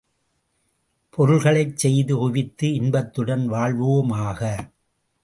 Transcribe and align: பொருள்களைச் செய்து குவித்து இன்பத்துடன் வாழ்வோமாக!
பொருள்களைச் 1.17 1.75
செய்து 1.77 2.15
குவித்து 2.15 2.67
இன்பத்துடன் 2.73 3.45
வாழ்வோமாக! 3.49 4.39